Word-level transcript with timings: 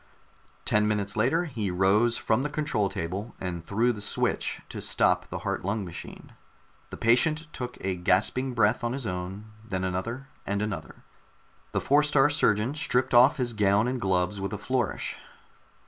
Ten 0.65 0.87
minutes 0.87 1.15
later 1.15 1.45
he 1.45 1.69
rose 1.69 2.17
from 2.17 2.41
the 2.41 2.49
control 2.49 2.89
table 2.89 3.35
and 3.39 3.63
threw 3.63 3.93
the 3.93 4.01
switch 4.01 4.59
to 4.69 4.81
stop 4.81 5.27
the 5.27 5.37
heart 5.45 5.63
lung 5.63 5.85
machine. 5.85 6.33
The 6.89 6.97
patient 6.97 7.45
took 7.53 7.77
a 7.81 7.93
gasping 7.97 8.55
breath 8.55 8.83
on 8.83 8.93
his 8.93 9.05
own, 9.05 9.51
then 9.63 9.83
another 9.83 10.27
and 10.43 10.59
another. 10.63 11.03
The 11.71 11.81
Four 11.81 12.01
star 12.01 12.31
Surgeon 12.31 12.73
stripped 12.73 13.13
off 13.13 13.37
his 13.37 13.53
gown 13.53 13.87
and 13.87 14.01
gloves 14.01 14.41
with 14.41 14.53
a 14.53 14.57
flourish. 14.57 15.17